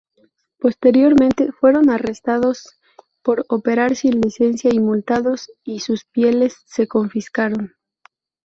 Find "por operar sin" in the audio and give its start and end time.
3.21-4.19